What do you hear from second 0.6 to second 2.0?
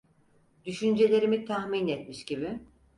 Düşüncelerimi tahmin